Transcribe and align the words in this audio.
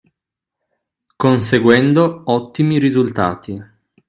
Conseguendo 1.15 2.23
ottimi 2.25 2.79
risultati. 2.79 3.63